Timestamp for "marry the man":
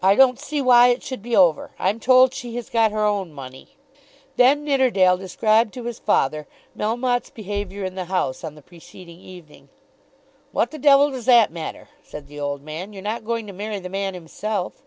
13.52-14.14